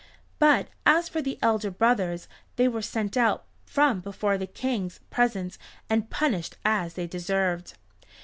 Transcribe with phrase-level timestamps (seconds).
[0.39, 5.59] But as for the elder brothers they were sent out from before the King's presence
[5.91, 7.75] and punished as they deserved.